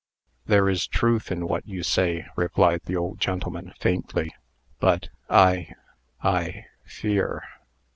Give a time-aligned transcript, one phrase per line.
[0.47, 4.33] "There is truth in what you say," replied the old gentleman, faintly;
[4.79, 5.75] "but I
[6.23, 7.43] I fear."